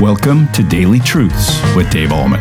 Welcome 0.00 0.52
to 0.52 0.62
Daily 0.62 1.00
Truths 1.00 1.58
with 1.74 1.90
Dave 1.90 2.10
Ahlman. 2.10 2.36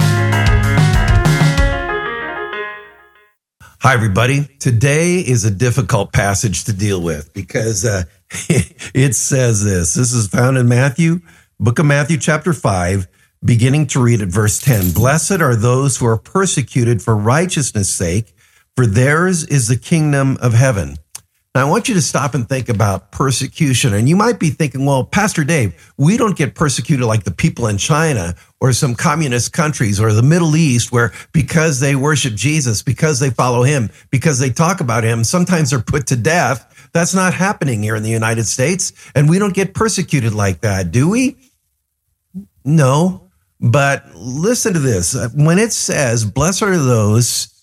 Hi, 3.79 3.93
everybody. 3.93 4.43
Today 4.59 5.19
is 5.19 5.45
a 5.45 5.51
difficult 5.51 6.11
passage 6.11 6.65
to 6.65 6.73
deal 6.73 7.01
with 7.01 7.33
because 7.33 7.85
uh, 7.85 8.03
it 8.49 9.15
says 9.15 9.63
this. 9.63 9.93
This 9.93 10.11
is 10.11 10.27
found 10.27 10.57
in 10.57 10.67
Matthew, 10.67 11.21
book 11.57 11.79
of 11.79 11.85
Matthew, 11.85 12.17
chapter 12.17 12.51
5, 12.51 13.07
beginning 13.41 13.87
to 13.87 14.03
read 14.03 14.21
at 14.21 14.27
verse 14.27 14.59
10. 14.59 14.91
Blessed 14.91 15.39
are 15.39 15.55
those 15.55 15.95
who 15.95 16.07
are 16.07 16.17
persecuted 16.17 17.01
for 17.01 17.15
righteousness' 17.15 17.89
sake, 17.89 18.35
for 18.75 18.85
theirs 18.85 19.45
is 19.45 19.69
the 19.69 19.77
kingdom 19.77 20.37
of 20.41 20.51
heaven. 20.51 20.97
Now, 21.55 21.65
I 21.65 21.69
want 21.69 21.87
you 21.87 21.93
to 21.93 22.01
stop 22.01 22.35
and 22.35 22.47
think 22.49 22.67
about 22.67 23.13
persecution. 23.13 23.93
And 23.93 24.09
you 24.09 24.17
might 24.17 24.39
be 24.39 24.49
thinking, 24.49 24.85
well, 24.85 25.05
Pastor 25.05 25.45
Dave, 25.45 25.93
we 25.97 26.17
don't 26.17 26.37
get 26.37 26.53
persecuted 26.53 27.05
like 27.05 27.23
the 27.23 27.31
people 27.31 27.67
in 27.67 27.77
China 27.77 28.35
or 28.59 28.73
some 28.73 28.93
communist 28.93 29.53
countries 29.53 30.01
or 30.01 30.11
the 30.11 30.21
Middle 30.21 30.57
East 30.57 30.91
where 30.91 31.13
because 31.31 31.79
they 31.79 31.95
worship 31.95 32.33
Jesus, 32.33 32.81
because 32.81 33.21
they 33.21 33.29
follow 33.29 33.63
him, 33.63 33.89
because 34.11 34.37
they 34.37 34.49
talk 34.49 34.81
about 34.81 35.05
him, 35.05 35.23
sometimes 35.23 35.69
they're 35.69 35.79
put 35.79 36.07
to 36.07 36.17
death. 36.17 36.89
That's 36.91 37.15
not 37.15 37.33
happening 37.33 37.81
here 37.81 37.95
in 37.95 38.03
the 38.03 38.09
United 38.09 38.47
States. 38.47 38.91
And 39.15 39.29
we 39.29 39.39
don't 39.39 39.53
get 39.53 39.73
persecuted 39.73 40.33
like 40.33 40.59
that, 40.59 40.91
do 40.91 41.09
we? 41.09 41.37
No. 42.65 43.31
But 43.61 44.13
listen 44.13 44.73
to 44.73 44.79
this. 44.79 45.15
When 45.33 45.57
it 45.57 45.71
says, 45.71 46.25
blessed 46.25 46.63
are 46.63 46.77
those 46.77 47.54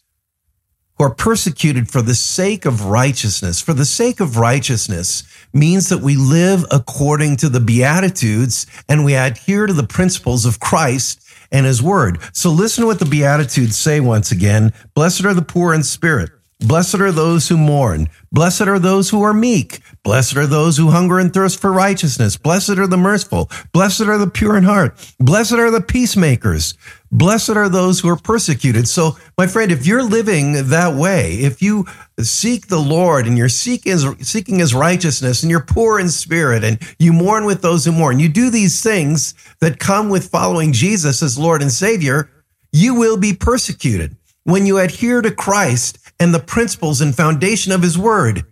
are 1.02 1.14
persecuted 1.14 1.90
for 1.90 2.00
the 2.00 2.14
sake 2.14 2.64
of 2.64 2.86
righteousness. 2.86 3.60
For 3.60 3.74
the 3.74 3.84
sake 3.84 4.20
of 4.20 4.36
righteousness 4.36 5.24
means 5.52 5.88
that 5.88 6.00
we 6.00 6.16
live 6.16 6.64
according 6.70 7.36
to 7.38 7.48
the 7.48 7.60
Beatitudes 7.60 8.66
and 8.88 9.04
we 9.04 9.14
adhere 9.14 9.66
to 9.66 9.72
the 9.72 9.86
principles 9.86 10.46
of 10.46 10.60
Christ 10.60 11.20
and 11.50 11.66
his 11.66 11.82
word. 11.82 12.18
So 12.32 12.50
listen 12.50 12.82
to 12.82 12.86
what 12.86 12.98
the 12.98 13.04
Beatitudes 13.04 13.76
say 13.76 14.00
once 14.00 14.32
again. 14.32 14.72
Blessed 14.94 15.24
are 15.24 15.34
the 15.34 15.42
poor 15.42 15.74
in 15.74 15.82
spirit. 15.82 16.30
Blessed 16.62 17.00
are 17.00 17.10
those 17.10 17.48
who 17.48 17.56
mourn. 17.56 18.08
Blessed 18.30 18.62
are 18.62 18.78
those 18.78 19.10
who 19.10 19.20
are 19.22 19.34
meek. 19.34 19.80
Blessed 20.04 20.36
are 20.36 20.46
those 20.46 20.76
who 20.76 20.90
hunger 20.90 21.18
and 21.18 21.34
thirst 21.34 21.60
for 21.60 21.72
righteousness. 21.72 22.36
Blessed 22.36 22.78
are 22.78 22.86
the 22.86 22.96
merciful. 22.96 23.50
Blessed 23.72 24.02
are 24.02 24.16
the 24.16 24.30
pure 24.30 24.56
in 24.56 24.62
heart. 24.62 24.96
Blessed 25.18 25.54
are 25.54 25.72
the 25.72 25.80
peacemakers. 25.80 26.74
Blessed 27.10 27.50
are 27.50 27.68
those 27.68 27.98
who 27.98 28.08
are 28.08 28.16
persecuted. 28.16 28.86
So, 28.86 29.16
my 29.36 29.48
friend, 29.48 29.72
if 29.72 29.86
you're 29.86 30.04
living 30.04 30.68
that 30.68 30.94
way, 30.94 31.32
if 31.34 31.62
you 31.62 31.84
seek 32.20 32.68
the 32.68 32.80
Lord 32.80 33.26
and 33.26 33.36
you're 33.36 33.48
seeking 33.48 33.90
his, 33.90 34.06
seeking 34.20 34.60
his 34.60 34.72
righteousness 34.72 35.42
and 35.42 35.50
you're 35.50 35.66
poor 35.66 35.98
in 35.98 36.08
spirit 36.08 36.62
and 36.62 36.78
you 37.00 37.12
mourn 37.12 37.44
with 37.44 37.60
those 37.60 37.84
who 37.84 37.92
mourn, 37.92 38.20
you 38.20 38.28
do 38.28 38.50
these 38.50 38.80
things 38.80 39.34
that 39.60 39.80
come 39.80 40.10
with 40.10 40.30
following 40.30 40.72
Jesus 40.72 41.24
as 41.24 41.36
Lord 41.36 41.60
and 41.60 41.72
Savior, 41.72 42.30
you 42.70 42.94
will 42.94 43.16
be 43.16 43.34
persecuted. 43.34 44.16
When 44.44 44.66
you 44.66 44.78
adhere 44.78 45.22
to 45.22 45.30
Christ 45.30 45.98
and 46.22 46.32
the 46.32 46.38
principles 46.38 47.00
and 47.00 47.16
foundation 47.16 47.72
of 47.72 47.82
his 47.82 47.98
word, 47.98 48.44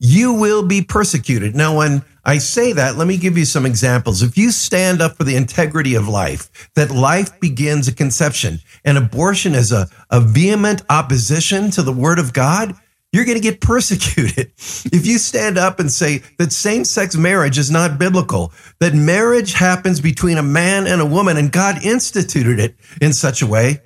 you 0.00 0.32
will 0.32 0.66
be 0.66 0.82
persecuted. 0.82 1.54
Now, 1.54 1.76
when 1.76 2.02
I 2.24 2.38
say 2.38 2.72
that, 2.72 2.96
let 2.96 3.06
me 3.06 3.16
give 3.16 3.38
you 3.38 3.44
some 3.44 3.64
examples. 3.64 4.20
If 4.20 4.36
you 4.36 4.50
stand 4.50 5.00
up 5.00 5.16
for 5.16 5.22
the 5.22 5.36
integrity 5.36 5.94
of 5.94 6.08
life, 6.08 6.68
that 6.74 6.90
life 6.90 7.38
begins 7.38 7.86
at 7.86 7.96
conception 7.96 8.58
and 8.84 8.98
abortion 8.98 9.54
is 9.54 9.70
a, 9.70 9.88
a 10.10 10.20
vehement 10.20 10.82
opposition 10.90 11.70
to 11.70 11.82
the 11.84 11.92
word 11.92 12.18
of 12.18 12.32
God, 12.32 12.74
you're 13.12 13.24
going 13.24 13.40
to 13.40 13.48
get 13.48 13.60
persecuted. 13.60 14.50
If 14.56 15.06
you 15.06 15.18
stand 15.18 15.56
up 15.56 15.78
and 15.78 15.92
say 15.92 16.20
that 16.38 16.50
same 16.50 16.84
sex 16.84 17.14
marriage 17.14 17.58
is 17.58 17.70
not 17.70 17.96
biblical, 17.96 18.52
that 18.80 18.92
marriage 18.92 19.52
happens 19.52 20.00
between 20.00 20.36
a 20.36 20.42
man 20.42 20.88
and 20.88 21.00
a 21.00 21.06
woman 21.06 21.36
and 21.36 21.52
God 21.52 21.84
instituted 21.84 22.58
it 22.58 22.74
in 23.00 23.12
such 23.12 23.40
a 23.40 23.46
way, 23.46 23.82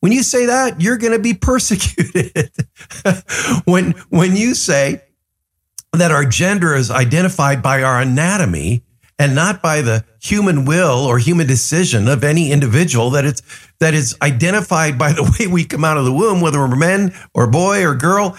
when 0.00 0.12
you 0.12 0.22
say 0.22 0.46
that, 0.46 0.80
you're 0.80 0.98
going 0.98 1.12
to 1.12 1.18
be 1.18 1.34
persecuted. 1.40 2.50
when, 3.64 3.92
when 4.10 4.36
you 4.36 4.54
say 4.54 5.02
that 5.92 6.10
our 6.10 6.24
gender 6.24 6.74
is 6.74 6.90
identified 6.90 7.62
by 7.62 7.82
our 7.82 8.00
anatomy 8.00 8.82
and 9.18 9.34
not 9.34 9.60
by 9.60 9.82
the 9.82 10.04
human 10.20 10.64
will 10.64 11.04
or 11.04 11.18
human 11.18 11.46
decision 11.46 12.08
of 12.08 12.22
any 12.22 12.52
individual 12.52 13.10
that 13.10 13.24
it's 13.24 13.42
that 13.80 13.94
is 13.94 14.16
identified 14.22 14.98
by 14.98 15.12
the 15.12 15.22
way 15.38 15.46
we 15.46 15.64
come 15.64 15.84
out 15.84 15.96
of 15.96 16.04
the 16.04 16.12
womb 16.12 16.40
whether 16.40 16.58
we're 16.58 16.76
men 16.76 17.12
or 17.34 17.46
boy 17.46 17.84
or 17.84 17.94
girl 17.94 18.36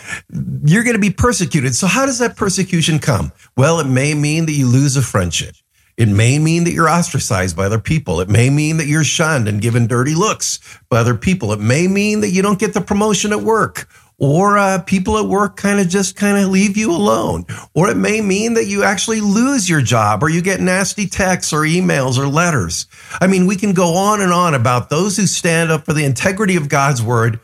you're 0.64 0.84
going 0.84 0.96
to 0.96 1.02
be 1.02 1.10
persecuted. 1.10 1.76
So 1.76 1.88
how 1.88 2.06
does 2.06 2.20
that 2.20 2.36
persecution 2.38 3.00
come? 3.00 3.32
Well 3.58 3.80
it 3.80 3.88
may 3.88 4.14
mean 4.14 4.46
that 4.46 4.54
you 4.54 4.68
lose 4.68 4.96
a 4.96 5.02
friendship 5.02 5.56
it 6.00 6.08
may 6.08 6.40
mean 6.40 6.64
that 6.64 6.72
you're 6.72 6.88
ostracized 6.88 7.58
by 7.58 7.66
other 7.66 7.78
people. 7.78 8.22
It 8.22 8.30
may 8.30 8.50
mean 8.50 8.78
that 8.78 8.88
you're 8.88 9.04
shunned 9.04 9.50
and 9.50 9.62
given 9.62 9.86
dirty 9.86 10.16
looks 10.16 10.60
by 10.88 11.00
other 11.00 11.14
people. 11.14 11.52
It 11.52 11.60
may 11.60 11.90
mean 11.90 12.22
that 12.22 12.30
you 12.30 12.42
don't 12.42 12.58
get 12.58 12.74
the 12.74 12.80
promotion 12.80 13.34
at 13.34 13.42
work 13.42 13.90
or 14.18 14.58
uh, 14.58 14.82
people 14.84 15.18
at 15.18 15.26
work 15.26 15.58
kind 15.58 15.78
of 15.78 15.90
just 15.90 16.16
kind 16.16 16.38
of 16.38 16.50
leave 16.52 16.78
you 16.78 16.92
alone. 16.92 17.44
Or 17.74 17.90
it 17.90 17.98
may 17.98 18.22
mean 18.22 18.54
that 18.54 18.68
you 18.68 18.84
actually 18.84 19.20
lose 19.20 19.70
your 19.70 19.82
job 19.82 20.24
or 20.24 20.30
you 20.30 20.42
get 20.42 20.62
nasty 20.62 21.06
texts 21.06 21.52
or 21.52 21.64
emails 21.64 22.18
or 22.18 22.28
letters. 22.28 22.88
I 23.20 23.28
mean, 23.28 23.46
we 23.46 23.58
can 23.58 23.74
go 23.74 23.96
on 23.96 24.22
and 24.22 24.32
on 24.32 24.54
about 24.54 24.90
those 24.90 25.18
who 25.18 25.28
stand 25.28 25.70
up 25.70 25.84
for 25.84 25.92
the 25.92 26.06
integrity 26.06 26.56
of 26.56 26.70
God's 26.70 27.04
word 27.04 27.42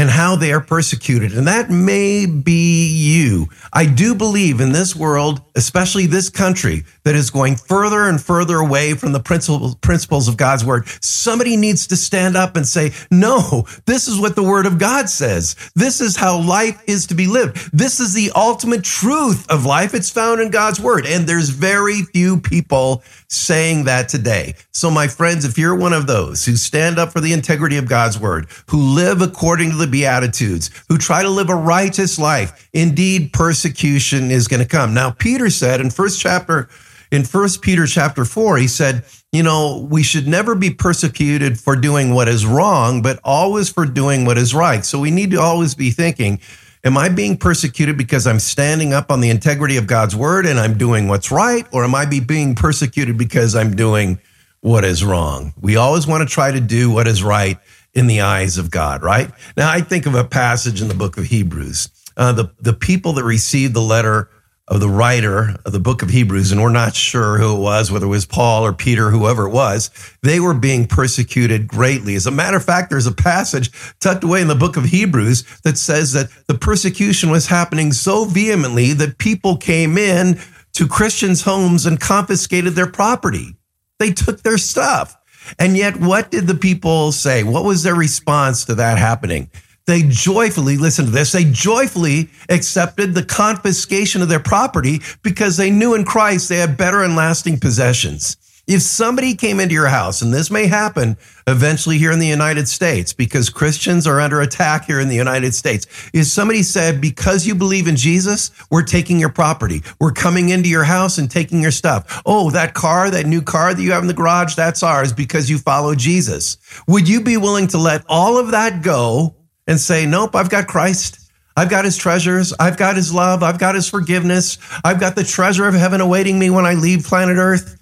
and 0.00 0.08
how 0.08 0.34
they 0.34 0.50
are 0.50 0.62
persecuted. 0.62 1.34
And 1.34 1.46
that 1.46 1.68
may 1.68 2.24
be 2.24 2.88
you. 2.88 3.48
I 3.70 3.84
do 3.84 4.14
believe 4.14 4.58
in 4.58 4.72
this 4.72 4.96
world, 4.96 5.42
especially 5.54 6.06
this 6.06 6.30
country, 6.30 6.84
that 7.04 7.14
is 7.14 7.28
going 7.28 7.56
further 7.56 8.08
and 8.08 8.18
further 8.18 8.56
away 8.56 8.94
from 8.94 9.12
the 9.12 9.20
principles 9.20 10.26
of 10.26 10.38
God's 10.38 10.64
word. 10.64 10.88
Somebody 11.02 11.58
needs 11.58 11.86
to 11.88 11.96
stand 11.96 12.34
up 12.34 12.56
and 12.56 12.66
say, 12.66 12.92
no, 13.10 13.66
this 13.84 14.08
is 14.08 14.18
what 14.18 14.36
the 14.36 14.42
word 14.42 14.64
of 14.64 14.78
God 14.78 15.10
says. 15.10 15.54
This 15.74 16.00
is 16.00 16.16
how 16.16 16.40
life 16.40 16.82
is 16.86 17.08
to 17.08 17.14
be 17.14 17.26
lived. 17.26 17.70
This 17.70 18.00
is 18.00 18.14
the 18.14 18.32
ultimate 18.34 18.84
truth 18.84 19.50
of 19.50 19.66
life. 19.66 19.92
It's 19.92 20.08
found 20.08 20.40
in 20.40 20.50
God's 20.50 20.80
word. 20.80 21.04
And 21.04 21.26
there's 21.26 21.50
very 21.50 22.04
few 22.04 22.40
people 22.40 23.02
saying 23.28 23.84
that 23.84 24.08
today. 24.08 24.54
So, 24.72 24.90
my 24.90 25.08
friends, 25.08 25.44
if 25.44 25.58
you're 25.58 25.76
one 25.76 25.92
of 25.92 26.06
those 26.06 26.46
who 26.46 26.56
stand 26.56 26.98
up 26.98 27.12
for 27.12 27.20
the 27.20 27.34
integrity 27.34 27.76
of 27.76 27.86
God's 27.86 28.18
word, 28.18 28.48
who 28.68 28.78
live 28.94 29.20
according 29.20 29.72
to 29.72 29.76
the 29.76 29.89
Beatitudes, 29.90 30.70
who 30.88 30.98
try 30.98 31.22
to 31.22 31.28
live 31.28 31.50
a 31.50 31.54
righteous 31.54 32.18
life, 32.18 32.68
indeed 32.72 33.32
persecution 33.32 34.30
is 34.30 34.48
going 34.48 34.62
to 34.62 34.68
come. 34.68 34.94
Now, 34.94 35.10
Peter 35.10 35.50
said 35.50 35.80
in 35.80 35.90
first 35.90 36.20
chapter, 36.20 36.68
in 37.10 37.24
first 37.24 37.62
Peter 37.62 37.86
chapter 37.86 38.24
four, 38.24 38.56
he 38.56 38.68
said, 38.68 39.04
you 39.32 39.42
know, 39.42 39.86
we 39.90 40.02
should 40.02 40.26
never 40.26 40.54
be 40.54 40.70
persecuted 40.70 41.58
for 41.58 41.76
doing 41.76 42.14
what 42.14 42.28
is 42.28 42.46
wrong, 42.46 43.02
but 43.02 43.20
always 43.24 43.68
for 43.68 43.86
doing 43.86 44.24
what 44.24 44.38
is 44.38 44.54
right. 44.54 44.84
So 44.84 44.98
we 44.98 45.10
need 45.10 45.30
to 45.32 45.40
always 45.40 45.74
be 45.74 45.90
thinking, 45.90 46.40
Am 46.82 46.96
I 46.96 47.10
being 47.10 47.36
persecuted 47.36 47.98
because 47.98 48.26
I'm 48.26 48.38
standing 48.38 48.94
up 48.94 49.10
on 49.10 49.20
the 49.20 49.28
integrity 49.28 49.76
of 49.76 49.86
God's 49.86 50.16
word 50.16 50.46
and 50.46 50.58
I'm 50.58 50.78
doing 50.78 51.08
what's 51.08 51.30
right? 51.30 51.66
Or 51.72 51.84
am 51.84 51.94
I 51.94 52.06
be 52.06 52.20
being 52.20 52.54
persecuted 52.54 53.18
because 53.18 53.54
I'm 53.54 53.76
doing 53.76 54.18
what 54.62 54.82
is 54.82 55.04
wrong? 55.04 55.52
We 55.60 55.76
always 55.76 56.06
want 56.06 56.26
to 56.26 56.32
try 56.32 56.50
to 56.50 56.60
do 56.60 56.90
what 56.90 57.06
is 57.06 57.22
right 57.22 57.58
in 57.94 58.06
the 58.06 58.20
eyes 58.20 58.58
of 58.58 58.70
God, 58.70 59.02
right? 59.02 59.30
Now, 59.56 59.70
I 59.70 59.80
think 59.80 60.06
of 60.06 60.14
a 60.14 60.24
passage 60.24 60.80
in 60.80 60.88
the 60.88 60.94
book 60.94 61.16
of 61.16 61.24
Hebrews. 61.26 61.88
Uh, 62.16 62.32
the, 62.32 62.50
the 62.60 62.72
people 62.72 63.12
that 63.14 63.24
received 63.24 63.74
the 63.74 63.80
letter 63.80 64.28
of 64.68 64.78
the 64.78 64.88
writer 64.88 65.56
of 65.64 65.72
the 65.72 65.80
book 65.80 66.00
of 66.00 66.10
Hebrews, 66.10 66.52
and 66.52 66.62
we're 66.62 66.70
not 66.70 66.94
sure 66.94 67.38
who 67.38 67.56
it 67.56 67.60
was, 67.60 67.90
whether 67.90 68.06
it 68.06 68.10
was 68.10 68.24
Paul 68.24 68.64
or 68.64 68.72
Peter, 68.72 69.10
whoever 69.10 69.46
it 69.46 69.50
was, 69.50 69.90
they 70.22 70.38
were 70.38 70.54
being 70.54 70.86
persecuted 70.86 71.66
greatly. 71.66 72.14
As 72.14 72.26
a 72.26 72.30
matter 72.30 72.56
of 72.56 72.64
fact, 72.64 72.88
there's 72.88 73.08
a 73.08 73.12
passage 73.12 73.72
tucked 73.98 74.22
away 74.22 74.40
in 74.40 74.46
the 74.46 74.54
book 74.54 74.76
of 74.76 74.84
Hebrews 74.84 75.42
that 75.64 75.76
says 75.76 76.12
that 76.12 76.28
the 76.46 76.54
persecution 76.54 77.30
was 77.30 77.48
happening 77.48 77.92
so 77.92 78.24
vehemently 78.26 78.92
that 78.92 79.18
people 79.18 79.56
came 79.56 79.98
in 79.98 80.38
to 80.74 80.86
Christians' 80.86 81.42
homes 81.42 81.84
and 81.84 81.98
confiscated 81.98 82.74
their 82.74 82.86
property. 82.86 83.56
They 83.98 84.12
took 84.12 84.42
their 84.42 84.58
stuff. 84.58 85.16
And 85.58 85.76
yet, 85.76 85.96
what 85.96 86.30
did 86.30 86.46
the 86.46 86.54
people 86.54 87.12
say? 87.12 87.42
What 87.42 87.64
was 87.64 87.82
their 87.82 87.94
response 87.94 88.64
to 88.66 88.74
that 88.76 88.98
happening? 88.98 89.50
They 89.86 90.02
joyfully, 90.02 90.76
listen 90.76 91.06
to 91.06 91.10
this, 91.10 91.32
they 91.32 91.44
joyfully 91.44 92.30
accepted 92.48 93.14
the 93.14 93.24
confiscation 93.24 94.22
of 94.22 94.28
their 94.28 94.40
property 94.40 95.00
because 95.22 95.56
they 95.56 95.70
knew 95.70 95.94
in 95.94 96.04
Christ 96.04 96.48
they 96.48 96.58
had 96.58 96.76
better 96.76 97.02
and 97.02 97.16
lasting 97.16 97.58
possessions. 97.58 98.36
If 98.70 98.82
somebody 98.82 99.34
came 99.34 99.58
into 99.58 99.74
your 99.74 99.88
house, 99.88 100.22
and 100.22 100.32
this 100.32 100.48
may 100.48 100.68
happen 100.68 101.16
eventually 101.48 101.98
here 101.98 102.12
in 102.12 102.20
the 102.20 102.26
United 102.28 102.68
States 102.68 103.12
because 103.12 103.50
Christians 103.50 104.06
are 104.06 104.20
under 104.20 104.40
attack 104.40 104.84
here 104.84 105.00
in 105.00 105.08
the 105.08 105.16
United 105.16 105.56
States, 105.56 105.88
if 106.14 106.26
somebody 106.26 106.62
said, 106.62 107.00
because 107.00 107.48
you 107.48 107.56
believe 107.56 107.88
in 107.88 107.96
Jesus, 107.96 108.52
we're 108.70 108.84
taking 108.84 109.18
your 109.18 109.28
property, 109.28 109.82
we're 109.98 110.12
coming 110.12 110.50
into 110.50 110.68
your 110.68 110.84
house 110.84 111.18
and 111.18 111.28
taking 111.28 111.60
your 111.60 111.72
stuff. 111.72 112.22
Oh, 112.24 112.50
that 112.50 112.72
car, 112.72 113.10
that 113.10 113.26
new 113.26 113.42
car 113.42 113.74
that 113.74 113.82
you 113.82 113.90
have 113.90 114.02
in 114.02 114.06
the 114.06 114.14
garage, 114.14 114.54
that's 114.54 114.84
ours 114.84 115.12
because 115.12 115.50
you 115.50 115.58
follow 115.58 115.96
Jesus. 115.96 116.56
Would 116.86 117.08
you 117.08 117.22
be 117.22 117.36
willing 117.36 117.66
to 117.68 117.78
let 117.78 118.04
all 118.08 118.38
of 118.38 118.52
that 118.52 118.84
go 118.84 119.34
and 119.66 119.80
say, 119.80 120.06
Nope, 120.06 120.36
I've 120.36 120.48
got 120.48 120.68
Christ. 120.68 121.32
I've 121.56 121.70
got 121.70 121.84
his 121.84 121.96
treasures. 121.96 122.54
I've 122.60 122.76
got 122.76 122.94
his 122.94 123.12
love. 123.12 123.42
I've 123.42 123.58
got 123.58 123.74
his 123.74 123.88
forgiveness. 123.88 124.58
I've 124.84 125.00
got 125.00 125.16
the 125.16 125.24
treasure 125.24 125.66
of 125.66 125.74
heaven 125.74 126.00
awaiting 126.00 126.38
me 126.38 126.50
when 126.50 126.66
I 126.66 126.74
leave 126.74 127.02
planet 127.02 127.36
Earth. 127.36 127.79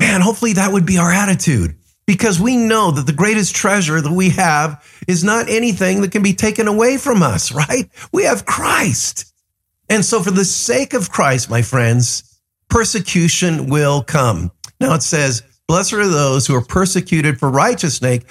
Man, 0.00 0.20
hopefully 0.20 0.54
that 0.54 0.72
would 0.72 0.86
be 0.86 0.98
our 0.98 1.12
attitude 1.12 1.76
because 2.06 2.40
we 2.40 2.56
know 2.56 2.90
that 2.90 3.06
the 3.06 3.12
greatest 3.12 3.54
treasure 3.54 4.00
that 4.00 4.12
we 4.12 4.30
have 4.30 4.84
is 5.06 5.22
not 5.22 5.48
anything 5.48 6.00
that 6.00 6.10
can 6.10 6.22
be 6.22 6.32
taken 6.32 6.66
away 6.66 6.96
from 6.96 7.22
us, 7.22 7.52
right? 7.52 7.88
We 8.12 8.24
have 8.24 8.46
Christ. 8.46 9.32
And 9.88 10.04
so 10.04 10.22
for 10.22 10.30
the 10.30 10.44
sake 10.44 10.94
of 10.94 11.10
Christ, 11.10 11.50
my 11.50 11.62
friends, 11.62 12.40
persecution 12.68 13.68
will 13.68 14.02
come. 14.02 14.50
Now 14.80 14.94
it 14.94 15.02
says, 15.02 15.42
blessed 15.68 15.92
are 15.92 16.08
those 16.08 16.46
who 16.46 16.54
are 16.56 16.64
persecuted 16.64 17.38
for 17.38 17.50
righteousness 17.50 18.24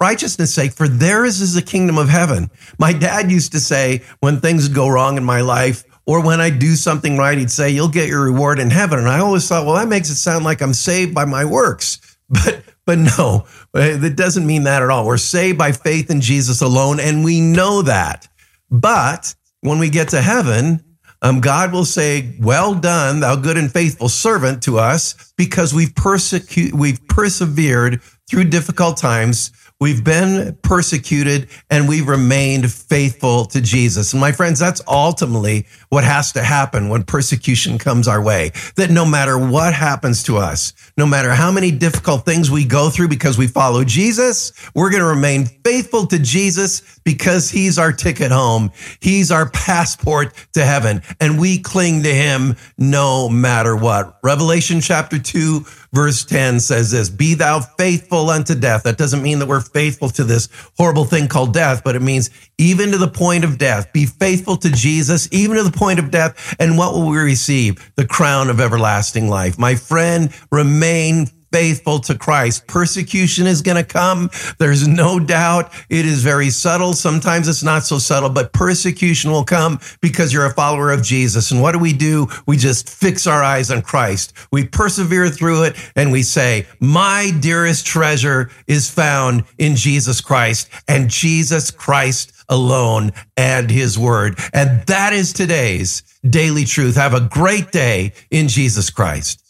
righteousness 0.00 0.54
sake, 0.54 0.72
for 0.72 0.88
theirs 0.88 1.40
is 1.40 1.54
the 1.54 1.62
kingdom 1.62 1.98
of 1.98 2.08
heaven. 2.08 2.50
My 2.78 2.92
dad 2.92 3.30
used 3.30 3.52
to 3.52 3.60
say 3.60 4.02
when 4.20 4.40
things 4.40 4.68
go 4.68 4.88
wrong 4.88 5.16
in 5.16 5.24
my 5.24 5.40
life, 5.40 5.84
or 6.06 6.24
when 6.24 6.40
I 6.40 6.50
do 6.50 6.74
something 6.74 7.16
right, 7.16 7.38
he'd 7.38 7.50
say, 7.50 7.70
You'll 7.70 7.88
get 7.88 8.08
your 8.08 8.24
reward 8.24 8.58
in 8.58 8.70
heaven. 8.70 8.98
And 8.98 9.08
I 9.08 9.20
always 9.20 9.48
thought, 9.48 9.66
well, 9.66 9.76
that 9.76 9.88
makes 9.88 10.10
it 10.10 10.16
sound 10.16 10.44
like 10.44 10.60
I'm 10.60 10.74
saved 10.74 11.14
by 11.14 11.24
my 11.24 11.44
works. 11.44 12.00
But 12.44 12.62
but 12.84 12.98
no, 12.98 13.46
that 13.72 14.14
doesn't 14.16 14.46
mean 14.46 14.64
that 14.64 14.82
at 14.82 14.90
all. 14.90 15.06
We're 15.06 15.16
saved 15.16 15.58
by 15.58 15.72
faith 15.72 16.10
in 16.10 16.20
Jesus 16.20 16.62
alone, 16.62 16.98
and 16.98 17.24
we 17.24 17.40
know 17.40 17.82
that. 17.82 18.26
But 18.70 19.34
when 19.60 19.78
we 19.78 19.88
get 19.90 20.08
to 20.08 20.22
heaven, 20.22 20.82
um, 21.20 21.40
God 21.40 21.72
will 21.72 21.84
say, 21.84 22.34
"Well 22.40 22.74
done, 22.74 23.20
thou 23.20 23.36
good 23.36 23.56
and 23.56 23.72
faithful 23.72 24.08
servant," 24.08 24.62
to 24.64 24.78
us 24.78 25.32
because 25.36 25.72
we've 25.72 25.94
persecute, 25.94 26.74
we've 26.74 27.06
persevered 27.06 28.00
through 28.28 28.44
difficult 28.44 28.96
times. 28.96 29.52
We've 29.82 30.04
been 30.04 30.56
persecuted 30.62 31.48
and 31.68 31.88
we've 31.88 32.06
remained 32.06 32.70
faithful 32.70 33.46
to 33.46 33.60
Jesus. 33.60 34.12
And 34.12 34.20
my 34.20 34.30
friends, 34.30 34.60
that's 34.60 34.80
ultimately 34.86 35.66
what 35.88 36.04
has 36.04 36.30
to 36.34 36.44
happen 36.44 36.88
when 36.88 37.02
persecution 37.02 37.78
comes 37.78 38.06
our 38.06 38.22
way. 38.22 38.52
That 38.76 38.90
no 38.90 39.04
matter 39.04 39.36
what 39.36 39.74
happens 39.74 40.22
to 40.22 40.36
us, 40.36 40.72
no 40.96 41.04
matter 41.04 41.30
how 41.30 41.50
many 41.50 41.72
difficult 41.72 42.24
things 42.24 42.48
we 42.48 42.64
go 42.64 42.90
through 42.90 43.08
because 43.08 43.36
we 43.36 43.48
follow 43.48 43.82
Jesus, 43.82 44.52
we're 44.72 44.90
going 44.90 45.02
to 45.02 45.08
remain 45.08 45.46
faithful 45.46 46.06
to 46.06 46.18
Jesus 46.20 47.00
because 47.02 47.50
he's 47.50 47.76
our 47.76 47.92
ticket 47.92 48.30
home. 48.30 48.70
He's 49.00 49.32
our 49.32 49.50
passport 49.50 50.32
to 50.52 50.64
heaven 50.64 51.02
and 51.18 51.40
we 51.40 51.58
cling 51.58 52.04
to 52.04 52.14
him 52.14 52.54
no 52.78 53.28
matter 53.28 53.74
what. 53.74 54.20
Revelation 54.22 54.80
chapter 54.80 55.18
two, 55.18 55.66
verse 55.92 56.24
10 56.24 56.60
says 56.60 56.90
this, 56.90 57.08
be 57.08 57.34
thou 57.34 57.60
faithful 57.60 58.30
unto 58.30 58.54
death. 58.54 58.84
That 58.84 58.98
doesn't 58.98 59.22
mean 59.22 59.38
that 59.40 59.48
we're 59.48 59.60
faithful 59.60 60.08
to 60.10 60.24
this 60.24 60.48
horrible 60.76 61.04
thing 61.04 61.28
called 61.28 61.52
death, 61.52 61.82
but 61.84 61.96
it 61.96 62.02
means 62.02 62.30
even 62.58 62.92
to 62.92 62.98
the 62.98 63.08
point 63.08 63.44
of 63.44 63.58
death. 63.58 63.92
Be 63.92 64.06
faithful 64.06 64.56
to 64.58 64.70
Jesus, 64.70 65.28
even 65.32 65.56
to 65.56 65.62
the 65.62 65.76
point 65.76 65.98
of 65.98 66.10
death. 66.10 66.56
And 66.58 66.78
what 66.78 66.94
will 66.94 67.08
we 67.08 67.18
receive? 67.18 67.92
The 67.96 68.06
crown 68.06 68.50
of 68.50 68.60
everlasting 68.60 69.28
life. 69.28 69.58
My 69.58 69.74
friend, 69.74 70.32
remain 70.50 71.26
faithful 71.52 72.00
to 72.00 72.16
Christ. 72.16 72.66
Persecution 72.66 73.46
is 73.46 73.62
going 73.62 73.76
to 73.76 73.84
come. 73.84 74.30
There's 74.58 74.88
no 74.88 75.20
doubt. 75.20 75.72
It 75.88 76.06
is 76.06 76.22
very 76.22 76.50
subtle. 76.50 76.94
Sometimes 76.94 77.46
it's 77.48 77.62
not 77.62 77.84
so 77.84 77.98
subtle, 77.98 78.30
but 78.30 78.52
persecution 78.52 79.30
will 79.30 79.44
come 79.44 79.78
because 80.00 80.32
you're 80.32 80.46
a 80.46 80.54
follower 80.54 80.90
of 80.90 81.02
Jesus. 81.02 81.50
And 81.50 81.60
what 81.60 81.72
do 81.72 81.78
we 81.78 81.92
do? 81.92 82.26
We 82.46 82.56
just 82.56 82.88
fix 82.88 83.26
our 83.26 83.42
eyes 83.42 83.70
on 83.70 83.82
Christ. 83.82 84.32
We 84.50 84.66
persevere 84.66 85.28
through 85.28 85.64
it 85.64 85.76
and 85.94 86.10
we 86.10 86.22
say, 86.22 86.66
my 86.80 87.30
dearest 87.40 87.86
treasure 87.86 88.50
is 88.66 88.90
found 88.90 89.44
in 89.58 89.76
Jesus 89.76 90.20
Christ 90.20 90.70
and 90.88 91.10
Jesus 91.10 91.70
Christ 91.70 92.32
alone 92.48 93.12
and 93.36 93.70
his 93.70 93.98
word. 93.98 94.38
And 94.52 94.86
that 94.86 95.12
is 95.12 95.32
today's 95.32 96.02
daily 96.28 96.64
truth. 96.64 96.96
Have 96.96 97.14
a 97.14 97.20
great 97.20 97.72
day 97.72 98.12
in 98.30 98.48
Jesus 98.48 98.90
Christ. 98.90 99.41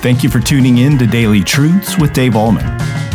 Thank 0.00 0.22
you 0.22 0.30
for 0.30 0.40
tuning 0.40 0.78
in 0.78 0.96
to 0.96 1.06
Daily 1.06 1.44
Truths 1.44 1.98
with 1.98 2.14
Dave 2.14 2.32
Ahlman. 2.32 2.64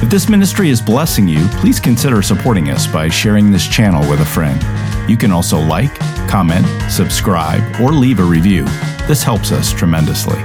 If 0.04 0.10
this 0.12 0.30
ministry 0.30 0.70
is 0.70 0.80
blessing 0.80 1.28
you, 1.28 1.48
please 1.54 1.80
consider 1.80 2.22
supporting 2.22 2.70
us 2.70 2.86
by 2.86 3.10
sharing 3.10 3.50
this 3.50 3.68
channel 3.68 4.08
with 4.08 4.22
a 4.22 4.26
friend. 4.26 4.62
You 5.10 5.18
can 5.18 5.32
also 5.32 5.60
like, 5.60 5.98
comment, 6.30 6.68
subscribe, 6.92 7.82
or 7.82 7.92
leave 7.92 8.20
a 8.20 8.24
review. 8.24 8.66
This 9.08 9.24
helps 9.24 9.52
us 9.52 9.74
tremendously. 9.74 10.40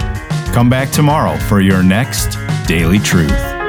Come 0.55 0.71
back 0.71 0.89
tomorrow 0.89 1.37
for 1.37 1.61
your 1.61 1.83
next 1.83 2.39
Daily 2.67 3.01
Truth. 3.01 3.60